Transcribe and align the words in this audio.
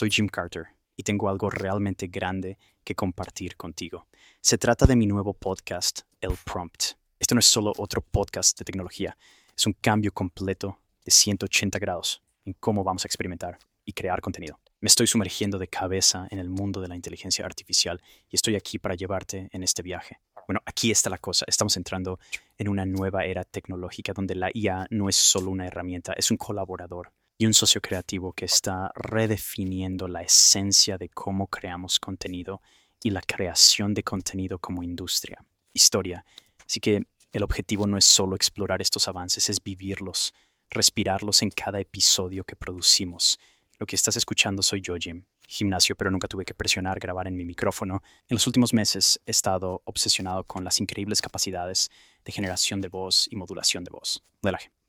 soy 0.00 0.10
Jim 0.10 0.28
Carter 0.28 0.68
y 0.96 1.02
tengo 1.02 1.28
algo 1.28 1.50
realmente 1.50 2.06
grande 2.06 2.56
que 2.84 2.94
compartir 2.94 3.54
contigo. 3.58 4.06
Se 4.40 4.56
trata 4.56 4.86
de 4.86 4.96
mi 4.96 5.06
nuevo 5.06 5.34
podcast, 5.34 6.00
El 6.22 6.38
Prompt. 6.42 6.94
Esto 7.18 7.34
no 7.34 7.40
es 7.40 7.44
solo 7.44 7.74
otro 7.76 8.00
podcast 8.00 8.58
de 8.58 8.64
tecnología, 8.64 9.14
es 9.54 9.66
un 9.66 9.74
cambio 9.74 10.10
completo 10.10 10.78
de 11.04 11.10
180 11.10 11.78
grados 11.78 12.22
en 12.46 12.54
cómo 12.54 12.82
vamos 12.82 13.04
a 13.04 13.08
experimentar 13.08 13.58
y 13.84 13.92
crear 13.92 14.22
contenido. 14.22 14.58
Me 14.80 14.86
estoy 14.86 15.06
sumergiendo 15.06 15.58
de 15.58 15.68
cabeza 15.68 16.26
en 16.30 16.38
el 16.38 16.48
mundo 16.48 16.80
de 16.80 16.88
la 16.88 16.96
inteligencia 16.96 17.44
artificial 17.44 18.00
y 18.30 18.36
estoy 18.36 18.56
aquí 18.56 18.78
para 18.78 18.94
llevarte 18.94 19.50
en 19.52 19.62
este 19.62 19.82
viaje. 19.82 20.18
Bueno, 20.48 20.62
aquí 20.64 20.90
está 20.90 21.10
la 21.10 21.18
cosa. 21.18 21.44
Estamos 21.46 21.76
entrando 21.76 22.18
en 22.56 22.68
una 22.68 22.86
nueva 22.86 23.26
era 23.26 23.44
tecnológica 23.44 24.14
donde 24.14 24.34
la 24.34 24.50
IA 24.54 24.86
no 24.88 25.10
es 25.10 25.16
solo 25.16 25.50
una 25.50 25.66
herramienta, 25.66 26.14
es 26.14 26.30
un 26.30 26.38
colaborador 26.38 27.12
y 27.40 27.46
un 27.46 27.54
socio 27.54 27.80
creativo 27.80 28.34
que 28.34 28.44
está 28.44 28.92
redefiniendo 28.94 30.06
la 30.08 30.20
esencia 30.20 30.98
de 30.98 31.08
cómo 31.08 31.46
creamos 31.46 31.98
contenido 31.98 32.60
y 33.02 33.08
la 33.08 33.22
creación 33.22 33.94
de 33.94 34.02
contenido 34.02 34.58
como 34.58 34.82
industria, 34.82 35.42
historia. 35.72 36.26
Así 36.66 36.80
que 36.80 37.04
el 37.32 37.42
objetivo 37.42 37.86
no 37.86 37.96
es 37.96 38.04
solo 38.04 38.36
explorar 38.36 38.82
estos 38.82 39.08
avances, 39.08 39.48
es 39.48 39.62
vivirlos, 39.62 40.34
respirarlos 40.68 41.40
en 41.40 41.48
cada 41.48 41.80
episodio 41.80 42.44
que 42.44 42.56
producimos. 42.56 43.40
Lo 43.78 43.86
que 43.86 43.96
estás 43.96 44.18
escuchando 44.18 44.62
soy 44.62 44.82
yo, 44.82 44.96
Jim. 44.96 45.24
Gimnasio, 45.48 45.96
pero 45.96 46.10
nunca 46.10 46.28
tuve 46.28 46.44
que 46.44 46.52
presionar 46.52 47.00
grabar 47.00 47.26
en 47.26 47.36
mi 47.36 47.46
micrófono. 47.46 48.02
En 48.28 48.34
los 48.34 48.46
últimos 48.46 48.74
meses 48.74 49.18
he 49.24 49.30
estado 49.30 49.80
obsesionado 49.86 50.44
con 50.44 50.62
las 50.62 50.78
increíbles 50.78 51.22
capacidades 51.22 51.88
de 52.22 52.32
generación 52.32 52.82
de 52.82 52.88
voz 52.88 53.28
y 53.30 53.36
modulación 53.36 53.82
de 53.82 53.92
voz. 53.92 54.22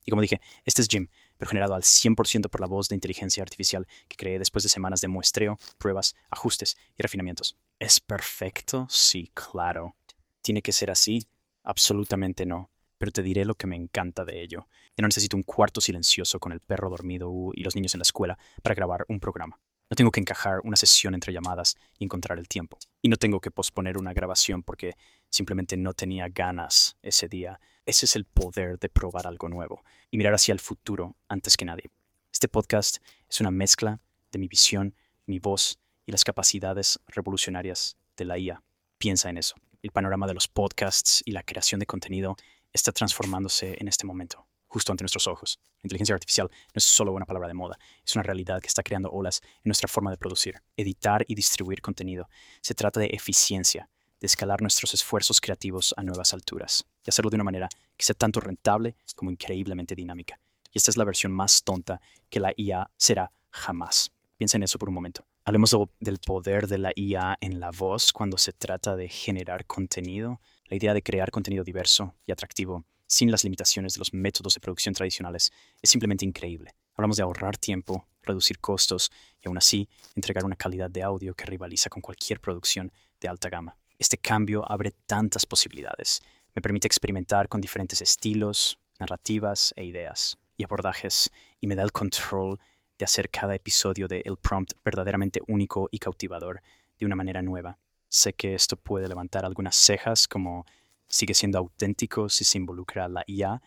Y 0.05 0.11
como 0.11 0.21
dije, 0.21 0.41
este 0.65 0.81
es 0.81 0.87
Jim, 0.87 1.07
pero 1.37 1.49
generado 1.49 1.75
al 1.75 1.83
100% 1.83 2.49
por 2.49 2.61
la 2.61 2.67
voz 2.67 2.89
de 2.89 2.95
inteligencia 2.95 3.43
artificial 3.43 3.87
que 4.07 4.17
creé 4.17 4.39
después 4.39 4.63
de 4.63 4.69
semanas 4.69 5.01
de 5.01 5.07
muestreo, 5.07 5.57
pruebas, 5.77 6.15
ajustes 6.29 6.77
y 6.97 7.01
refinamientos. 7.01 7.57
¿Es 7.79 7.99
perfecto? 7.99 8.87
Sí, 8.89 9.31
claro. 9.33 9.95
¿Tiene 10.41 10.61
que 10.61 10.71
ser 10.71 10.91
así? 10.91 11.27
Absolutamente 11.63 12.45
no 12.45 12.71
pero 13.01 13.11
te 13.11 13.23
diré 13.23 13.45
lo 13.45 13.55
que 13.55 13.65
me 13.65 13.75
encanta 13.75 14.25
de 14.25 14.43
ello. 14.43 14.67
Ya 14.95 15.01
no 15.01 15.07
necesito 15.07 15.35
un 15.35 15.41
cuarto 15.41 15.81
silencioso 15.81 16.39
con 16.39 16.51
el 16.51 16.59
perro 16.59 16.87
dormido 16.87 17.31
y 17.55 17.63
los 17.63 17.75
niños 17.75 17.95
en 17.95 17.97
la 17.97 18.03
escuela 18.03 18.37
para 18.61 18.75
grabar 18.75 19.05
un 19.07 19.19
programa. 19.19 19.59
No 19.91 19.95
tengo 19.95 20.11
que 20.11 20.21
encajar 20.21 20.61
una 20.63 20.77
sesión 20.77 21.15
entre 21.15 21.33
llamadas 21.33 21.75
y 21.99 22.05
encontrar 22.05 22.39
el 22.39 22.47
tiempo. 22.47 22.77
Y 23.01 23.09
no 23.09 23.17
tengo 23.17 23.41
que 23.41 23.51
posponer 23.51 23.97
una 23.97 24.13
grabación 24.13 24.63
porque 24.63 24.93
simplemente 25.29 25.75
no 25.75 25.93
tenía 25.93 26.29
ganas 26.29 26.95
ese 27.01 27.27
día. 27.27 27.59
Ese 27.85 28.05
es 28.05 28.15
el 28.15 28.23
poder 28.23 28.79
de 28.79 28.87
probar 28.87 29.27
algo 29.27 29.49
nuevo 29.49 29.83
y 30.09 30.17
mirar 30.17 30.33
hacia 30.33 30.53
el 30.53 30.61
futuro 30.61 31.17
antes 31.27 31.57
que 31.57 31.65
nadie. 31.65 31.91
Este 32.31 32.47
podcast 32.47 32.99
es 33.29 33.41
una 33.41 33.51
mezcla 33.51 33.99
de 34.31 34.39
mi 34.39 34.47
visión, 34.47 34.95
mi 35.25 35.39
voz 35.39 35.77
y 36.05 36.13
las 36.13 36.23
capacidades 36.23 36.97
revolucionarias 37.07 37.97
de 38.15 38.23
la 38.23 38.39
IA. 38.39 38.63
Piensa 38.97 39.29
en 39.29 39.39
eso. 39.39 39.55
El 39.81 39.91
panorama 39.91 40.25
de 40.25 40.35
los 40.35 40.47
podcasts 40.47 41.21
y 41.25 41.31
la 41.31 41.43
creación 41.43 41.79
de 41.79 41.85
contenido 41.85 42.37
está 42.71 42.93
transformándose 42.93 43.75
en 43.77 43.89
este 43.89 44.07
momento, 44.07 44.47
justo 44.71 44.93
ante 44.93 45.03
nuestros 45.03 45.27
ojos. 45.27 45.59
La 45.81 45.87
inteligencia 45.87 46.15
artificial 46.15 46.47
no 46.49 46.73
es 46.75 46.85
solo 46.85 47.11
una 47.11 47.25
palabra 47.25 47.49
de 47.49 47.53
moda, 47.53 47.77
es 48.05 48.15
una 48.15 48.23
realidad 48.23 48.61
que 48.61 48.67
está 48.67 48.83
creando 48.83 49.11
olas 49.11 49.41
en 49.43 49.61
nuestra 49.65 49.89
forma 49.89 50.11
de 50.11 50.17
producir, 50.17 50.61
editar 50.77 51.25
y 51.27 51.35
distribuir 51.35 51.81
contenido. 51.81 52.29
Se 52.61 52.73
trata 52.73 53.01
de 53.01 53.07
eficiencia, 53.07 53.89
de 54.21 54.27
escalar 54.27 54.61
nuestros 54.61 54.93
esfuerzos 54.93 55.41
creativos 55.41 55.93
a 55.97 56.03
nuevas 56.03 56.33
alturas 56.33 56.85
y 57.05 57.09
hacerlo 57.09 57.29
de 57.29 57.35
una 57.35 57.43
manera 57.43 57.67
que 57.97 58.05
sea 58.05 58.15
tanto 58.15 58.39
rentable 58.39 58.95
como 59.13 59.29
increíblemente 59.29 59.93
dinámica. 59.93 60.39
Y 60.71 60.77
esta 60.77 60.89
es 60.89 60.95
la 60.95 61.03
versión 61.03 61.33
más 61.33 61.63
tonta 61.63 61.99
que 62.29 62.39
la 62.39 62.53
IA 62.55 62.89
será 62.95 63.29
jamás. 63.49 64.13
Piensa 64.37 64.55
en 64.55 64.63
eso 64.63 64.79
por 64.79 64.87
un 64.87 64.95
momento. 64.95 65.25
Hablemos 65.43 65.75
del 65.99 66.19
poder 66.19 66.67
de 66.67 66.77
la 66.77 66.93
IA 66.95 67.37
en 67.41 67.59
la 67.59 67.71
voz 67.71 68.13
cuando 68.13 68.37
se 68.37 68.53
trata 68.53 68.95
de 68.95 69.09
generar 69.09 69.65
contenido 69.65 70.39
la 70.65 70.77
idea 70.77 70.93
de 70.93 71.03
crear 71.03 71.29
contenido 71.29 71.65
diverso 71.65 72.15
y 72.25 72.31
atractivo 72.31 72.85
sin 73.11 73.29
las 73.29 73.43
limitaciones 73.43 73.93
de 73.93 73.99
los 73.99 74.13
métodos 74.13 74.53
de 74.53 74.61
producción 74.61 74.95
tradicionales 74.95 75.51
es 75.81 75.89
simplemente 75.89 76.23
increíble. 76.23 76.73
Hablamos 76.95 77.17
de 77.17 77.23
ahorrar 77.23 77.57
tiempo, 77.57 78.07
reducir 78.23 78.59
costos 78.59 79.11
y 79.41 79.49
aún 79.49 79.57
así 79.57 79.89
entregar 80.15 80.45
una 80.45 80.55
calidad 80.55 80.89
de 80.89 81.03
audio 81.03 81.35
que 81.35 81.45
rivaliza 81.45 81.89
con 81.89 82.01
cualquier 82.01 82.39
producción 82.39 82.89
de 83.19 83.27
alta 83.27 83.49
gama. 83.49 83.75
Este 83.99 84.17
cambio 84.17 84.63
abre 84.71 84.91
tantas 85.07 85.45
posibilidades. 85.45 86.21
Me 86.55 86.61
permite 86.61 86.87
experimentar 86.87 87.49
con 87.49 87.59
diferentes 87.59 88.01
estilos, 88.01 88.79
narrativas 88.97 89.73
e 89.75 89.83
ideas 89.83 90.37
y 90.55 90.63
abordajes 90.63 91.31
y 91.59 91.67
me 91.67 91.75
da 91.75 91.83
el 91.83 91.91
control 91.91 92.59
de 92.97 93.03
hacer 93.03 93.29
cada 93.29 93.55
episodio 93.55 94.07
de 94.07 94.21
El 94.23 94.37
Prompt 94.37 94.71
verdaderamente 94.85 95.41
único 95.49 95.89
y 95.91 95.99
cautivador 95.99 96.61
de 96.97 97.05
una 97.05 97.17
manera 97.17 97.41
nueva. 97.41 97.77
Sé 98.07 98.31
que 98.31 98.53
esto 98.53 98.77
puede 98.77 99.09
levantar 99.09 99.43
algunas 99.43 99.75
cejas 99.75 100.29
como 100.29 100.65
sigue 101.11 101.33
siendo 101.33 101.59
auténtico 101.59 102.29
si 102.29 102.43
se 102.43 102.57
involucra 102.57 103.07
la 103.07 103.23
IA. 103.27 103.61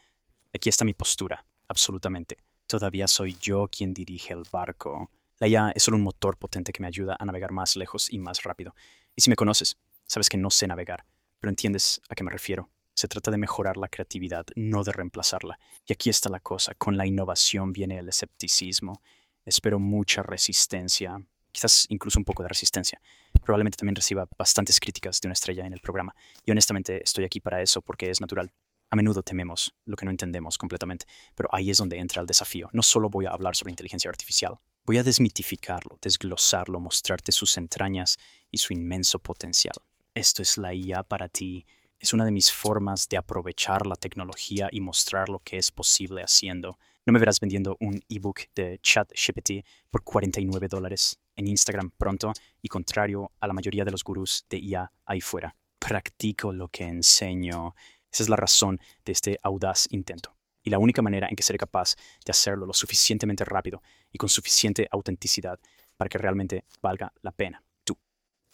Aquí 0.53 0.69
está 0.69 0.84
mi 0.84 0.94
postura, 0.94 1.47
absolutamente. 1.69 2.38
Todavía 2.66 3.06
soy 3.06 3.37
yo 3.38 3.69
quien 3.69 3.93
dirige 3.93 4.32
el 4.32 4.44
barco. 4.50 5.10
La 5.38 5.47
IA 5.47 5.71
es 5.75 5.83
solo 5.83 5.99
un 5.99 6.03
motor 6.03 6.38
potente 6.38 6.72
que 6.72 6.81
me 6.81 6.88
ayuda 6.88 7.16
a 7.19 7.25
navegar 7.25 7.53
más 7.53 7.77
lejos 7.77 8.10
y 8.10 8.19
más 8.19 8.43
rápido. 8.43 8.75
Y 9.15 9.21
si 9.21 9.31
me 9.31 9.37
conoces, 9.37 9.77
sabes 10.06 10.28
que 10.28 10.38
no 10.38 10.50
sé 10.50 10.66
navegar, 10.66 11.04
pero 11.38 11.50
entiendes 11.50 12.00
a 12.09 12.15
qué 12.15 12.25
me 12.25 12.31
refiero. 12.31 12.71
Se 12.94 13.09
trata 13.09 13.31
de 13.31 13.37
mejorar 13.37 13.77
la 13.77 13.88
creatividad, 13.88 14.47
no 14.54 14.83
de 14.83 14.93
reemplazarla. 14.93 15.59
Y 15.87 15.93
aquí 15.93 16.09
está 16.09 16.31
la 16.31 16.41
cosa, 16.41 16.75
con 16.75 16.97
la 16.97 17.06
innovación 17.06 17.72
viene 17.72 17.99
el 17.99 18.09
escepticismo. 18.09 19.03
Espero 19.44 19.78
mucha 19.78 20.22
resistencia, 20.22 21.21
quizás 21.53 21.87
incluso 21.91 22.19
un 22.19 22.25
poco 22.25 22.43
de 22.43 22.49
resistencia. 22.49 23.00
Probablemente 23.44 23.77
también 23.77 23.94
reciba 23.94 24.27
bastantes 24.38 24.81
críticas 24.81 25.21
de 25.21 25.28
una 25.28 25.34
estrella 25.34 25.66
en 25.66 25.72
el 25.75 25.81
programa. 25.81 26.15
Y 26.44 26.50
honestamente 26.50 27.03
estoy 27.03 27.25
aquí 27.25 27.41
para 27.41 27.60
eso 27.60 27.82
porque 27.82 28.10
es 28.10 28.21
natural. 28.21 28.50
A 28.91 28.97
menudo 28.97 29.22
tememos 29.22 29.75
lo 29.84 29.97
que 29.97 30.05
no 30.05 30.10
entendemos 30.10 30.56
completamente, 30.56 31.06
pero 31.34 31.49
ahí 31.53 31.71
es 31.71 31.78
donde 31.78 31.99
entra 31.99 32.21
el 32.21 32.27
desafío. 32.27 32.71
No 32.72 32.83
solo 32.83 33.10
voy 33.10 33.27
a 33.27 33.31
hablar 33.31 33.54
sobre 33.54 33.72
inteligencia 33.72 34.09
artificial, 34.09 34.59
voy 34.84 34.99
a 34.99 35.03
desmitificarlo, 35.03 35.99
desglosarlo, 36.00 36.81
mostrarte 36.81 37.33
sus 37.33 37.56
entrañas 37.56 38.19
y 38.50 38.59
su 38.59 38.72
inmenso 38.72 39.19
potencial. 39.19 39.75
Esto 40.15 40.43
es 40.43 40.59
la 40.59 40.72
IA 40.72 41.03
para 41.03 41.28
ti. 41.28 41.66
Es 41.99 42.12
una 42.12 42.25
de 42.25 42.31
mis 42.31 42.53
formas 42.53 43.09
de 43.09 43.16
aprovechar 43.16 43.87
la 43.87 43.97
tecnología 43.97 44.69
y 44.71 44.81
mostrar 44.81 45.28
lo 45.28 45.41
que 45.41 45.59
es 45.59 45.71
posible 45.71 46.22
haciendo. 46.22 46.78
No 47.04 47.12
me 47.12 47.19
verás 47.19 47.41
vendiendo 47.41 47.77
un 47.81 48.00
ebook 48.09 48.43
de 48.54 48.78
ChatGPT 48.81 49.66
por 49.91 50.04
49 50.04 50.69
dólares 50.69 51.19
en 51.37 51.49
Instagram 51.49 51.91
pronto 51.97 52.33
y 52.62 52.69
contrario 52.69 53.33
a 53.41 53.47
la 53.47 53.53
mayoría 53.53 53.84
de 53.84 53.91
los 53.91 54.05
gurús 54.05 54.47
de 54.49 54.59
IA 54.59 54.91
ahí 55.05 55.21
fuera. 55.21 55.56
Practico 55.78 56.53
lo 56.53 56.69
que 56.69 56.84
enseño. 56.84 57.75
Esa 58.11 58.22
es 58.22 58.28
la 58.28 58.37
razón 58.37 58.81
de 59.05 59.12
este 59.12 59.39
audaz 59.43 59.87
intento. 59.91 60.37
Y 60.62 60.71
la 60.71 60.78
única 60.78 61.03
manera 61.03 61.28
en 61.28 61.37
que 61.37 61.43
seré 61.43 61.59
capaz 61.59 61.95
de 62.25 62.31
hacerlo 62.31 62.65
lo 62.65 62.72
suficientemente 62.72 63.45
rápido 63.45 63.83
y 64.11 64.19
con 64.19 64.28
suficiente 64.28 64.89
autenticidad 64.91 65.59
para 65.97 66.09
que 66.09 66.19
realmente 66.19 66.65
valga 66.81 67.12
la 67.21 67.33
pena. 67.33 67.62
Tú. 67.84 67.99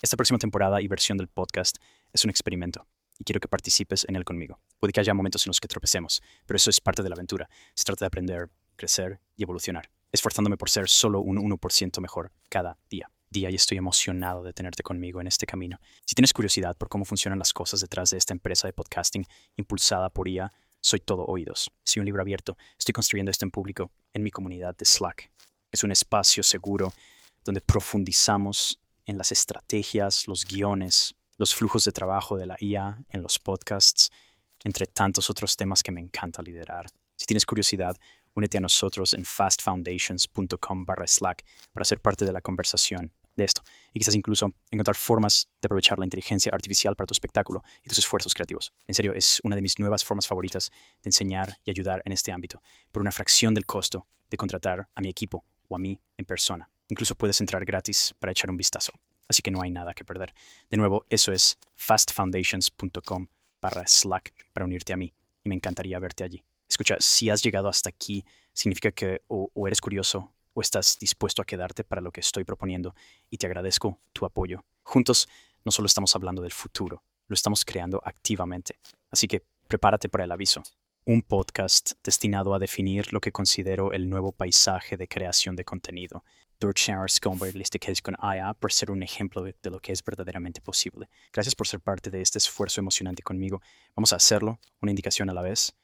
Esta 0.02 0.16
próxima 0.16 0.38
temporada 0.38 0.80
y 0.80 0.88
versión 0.88 1.18
del 1.18 1.28
podcast 1.28 1.76
es 2.12 2.24
un 2.24 2.30
experimento 2.30 2.86
y 3.18 3.24
quiero 3.24 3.38
que 3.38 3.48
participes 3.48 4.06
en 4.08 4.16
él 4.16 4.24
conmigo. 4.24 4.58
Puede 4.78 4.92
que 4.92 5.00
haya 5.00 5.14
momentos 5.14 5.47
en 5.47 5.50
los 5.50 5.60
que 5.60 5.68
tropecemos, 5.68 6.22
pero 6.47 6.56
eso 6.56 6.70
es 6.70 6.80
parte 6.80 7.02
de 7.02 7.10
la 7.10 7.14
aventura. 7.14 7.48
Se 7.74 7.84
trata 7.84 8.04
de 8.04 8.08
aprender, 8.08 8.48
crecer 8.76 9.20
y 9.36 9.44
evolucionar 9.44 9.91
esforzándome 10.12 10.56
por 10.56 10.71
ser 10.71 10.88
solo 10.88 11.21
un 11.21 11.37
1% 11.37 12.00
mejor 12.00 12.32
cada 12.48 12.78
día. 12.88 13.10
Día 13.31 13.50
y 13.50 13.54
estoy 13.54 13.78
emocionado 13.78 14.43
de 14.43 14.53
tenerte 14.53 14.82
conmigo 14.82 15.21
en 15.21 15.28
este 15.28 15.47
camino. 15.47 15.78
Si 16.04 16.15
tienes 16.15 16.32
curiosidad 16.32 16.76
por 16.76 16.88
cómo 16.88 17.04
funcionan 17.04 17.38
las 17.38 17.53
cosas 17.53 17.81
detrás 17.81 18.10
de 18.10 18.19
esta 18.19 18.34
empresa 18.34 18.66
de 18.66 18.72
podcasting 18.72 19.25
impulsada 19.56 20.10
por 20.10 20.26
IA, 20.26 20.53
soy 20.81 20.98
todo 20.98 21.25
oídos. 21.26 21.71
Soy 21.84 22.00
un 22.00 22.06
libro 22.06 22.22
abierto. 22.22 22.56
Estoy 22.78 22.93
construyendo 22.93 23.31
esto 23.31 23.44
en 23.44 23.50
público 23.50 23.93
en 24.12 24.22
mi 24.22 24.31
comunidad 24.31 24.76
de 24.76 24.84
Slack. 24.84 25.31
Es 25.71 25.84
un 25.84 25.93
espacio 25.93 26.42
seguro 26.42 26.92
donde 27.44 27.60
profundizamos 27.60 28.80
en 29.06 29.16
las 29.16 29.30
estrategias, 29.30 30.27
los 30.27 30.45
guiones, 30.45 31.15
los 31.36 31.54
flujos 31.54 31.84
de 31.84 31.92
trabajo 31.92 32.36
de 32.36 32.47
la 32.47 32.56
IA 32.60 32.98
en 33.10 33.22
los 33.22 33.39
podcasts, 33.39 34.10
entre 34.65 34.86
tantos 34.86 35.30
otros 35.30 35.56
temas 35.56 35.83
que 35.83 35.92
me 35.92 36.01
encanta 36.01 36.42
liderar. 36.42 36.86
Si 37.16 37.27
tienes 37.27 37.47
curiosidad, 37.47 37.97
Únete 38.34 38.59
a 38.59 38.60
nosotros 38.60 39.15
en 39.15 39.24
fastfoundations.com 39.24 40.84
barra 40.84 41.06
Slack 41.06 41.44
para 41.72 41.84
ser 41.84 42.00
parte 42.00 42.24
de 42.24 42.32
la 42.32 42.41
conversación 42.41 43.12
de 43.36 43.44
esto 43.44 43.62
y 43.92 43.98
quizás 43.98 44.15
incluso 44.15 44.53
encontrar 44.71 44.97
formas 44.97 45.48
de 45.60 45.66
aprovechar 45.66 45.98
la 45.98 46.04
inteligencia 46.04 46.53
artificial 46.53 46.94
para 46.97 47.06
tu 47.06 47.12
espectáculo 47.12 47.62
y 47.84 47.88
tus 47.88 47.98
esfuerzos 47.98 48.34
creativos. 48.34 48.72
En 48.86 48.94
serio, 48.94 49.15
es 49.15 49.41
una 49.42 49.56
de 49.56 49.62
mis 49.62 49.78
nuevas 49.78 50.04
formas 50.04 50.27
favoritas 50.27 50.71
de 51.03 51.09
enseñar 51.09 51.59
y 51.65 51.71
ayudar 51.71 52.03
en 52.04 52.12
este 52.12 52.32
ámbito, 52.32 52.62
por 52.92 53.03
una 53.03 53.12
fracción 53.12 53.54
del 53.54 53.66
costo 53.66 54.06
de 54.30 54.36
contratar 54.36 54.88
a 54.94 55.00
mi 55.00 55.09
equipo 55.09 55.44
o 55.68 55.77
a 55.77 55.78
mí 55.78 56.00
en 56.16 56.24
persona. 56.24 56.71
Incluso 56.88 57.15
puedes 57.15 57.41
entrar 57.41 57.65
gratis 57.65 58.15
para 58.18 58.32
echar 58.32 58.50
un 58.50 58.56
vistazo, 58.56 58.92
así 59.28 59.42
que 59.42 59.50
no 59.50 59.62
hay 59.62 59.71
nada 59.71 59.94
que 59.94 60.04
perder. 60.04 60.34
De 60.68 60.77
nuevo, 60.77 61.04
eso 61.09 61.32
es 61.32 61.59
fastfoundations.com 61.77 63.28
barra 63.60 63.86
Slack 63.86 64.34
para 64.53 64.66
unirte 64.66 64.92
a 64.92 64.97
mí 64.97 65.12
y 65.44 65.48
me 65.48 65.54
encantaría 65.54 65.98
verte 65.98 66.24
allí. 66.24 66.42
Escucha, 66.70 66.96
si 67.00 67.28
has 67.28 67.42
llegado 67.42 67.68
hasta 67.68 67.88
aquí, 67.88 68.24
significa 68.52 68.92
que 68.92 69.22
o, 69.26 69.50
eres 69.66 69.80
curioso 69.80 70.32
o 70.54 70.60
estás 70.60 70.96
dispuesto 71.00 71.42
a 71.42 71.44
quedarte 71.44 71.82
para 71.82 72.00
lo 72.00 72.12
que 72.12 72.20
estoy 72.20 72.44
proponiendo 72.44 72.94
y 73.28 73.38
te 73.38 73.46
agradezco 73.46 73.98
tu 74.12 74.24
apoyo. 74.24 74.64
Juntos 74.84 75.28
no 75.64 75.72
solo 75.72 75.86
estamos 75.86 76.14
hablando 76.14 76.42
del 76.42 76.52
futuro, 76.52 77.02
lo 77.26 77.34
estamos 77.34 77.64
creando 77.64 78.00
activamente. 78.04 78.78
Así 79.10 79.26
que 79.26 79.44
prepárate 79.66 80.08
para 80.08 80.22
el 80.22 80.30
aviso. 80.30 80.62
Un 81.04 81.22
podcast 81.22 81.92
destinado 82.04 82.54
a 82.54 82.60
definir 82.60 83.12
lo 83.12 83.20
que 83.20 83.32
considero 83.32 83.92
el 83.92 84.08
nuevo 84.08 84.30
paisaje 84.30 84.96
de 84.96 85.08
creación 85.08 85.56
de 85.56 85.64
contenido. 85.64 86.22
Berkshire 86.60 86.98
convertirse 87.20 88.02
con 88.02 88.16
IA 88.22 88.54
por 88.54 88.72
ser 88.72 88.92
un 88.92 89.02
ejemplo 89.02 89.42
de 89.42 89.70
lo 89.70 89.80
que 89.80 89.90
es 89.90 90.04
verdaderamente 90.04 90.60
posible. 90.60 91.08
Gracias 91.32 91.56
por 91.56 91.66
ser 91.66 91.80
parte 91.80 92.10
de 92.10 92.20
este 92.20 92.38
esfuerzo 92.38 92.80
emocionante 92.80 93.22
conmigo. 93.22 93.60
Vamos 93.96 94.12
a 94.12 94.16
hacerlo, 94.16 94.60
una 94.80 94.92
indicación 94.92 95.30
a 95.30 95.34
la 95.34 95.42
vez. 95.42 95.74